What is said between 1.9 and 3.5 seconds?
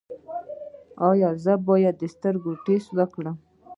د سترګو ټسټ وکړم؟